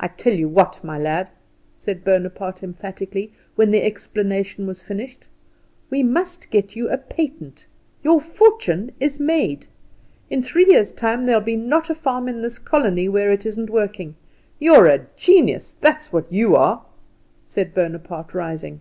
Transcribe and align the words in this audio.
"I 0.00 0.08
tell 0.08 0.32
you 0.32 0.48
what, 0.48 0.82
my 0.82 0.98
lad," 0.98 1.28
said 1.78 2.04
Bonaparte 2.04 2.62
emphatically, 2.62 3.34
when 3.54 3.70
the 3.70 3.82
explanation 3.82 4.66
was 4.66 4.82
finished, 4.82 5.26
"we 5.90 6.02
must 6.02 6.48
get 6.48 6.74
you 6.74 6.88
a 6.88 6.96
patent. 6.96 7.66
Your 8.02 8.18
fortune 8.18 8.92
is 8.98 9.20
made. 9.20 9.66
In 10.30 10.42
three 10.42 10.64
years' 10.66 10.90
time 10.92 11.26
there'll 11.26 11.42
not 11.46 11.86
be 11.88 11.92
a 11.92 11.94
farm 11.94 12.30
in 12.30 12.40
this 12.40 12.58
colony 12.58 13.10
where 13.10 13.30
it 13.30 13.44
isn't 13.44 13.68
working. 13.68 14.14
You're 14.58 14.86
a 14.86 15.04
genius, 15.18 15.74
that's 15.82 16.14
what 16.14 16.32
you 16.32 16.56
are!" 16.56 16.86
said 17.46 17.74
Bonaparte, 17.74 18.32
rising. 18.32 18.80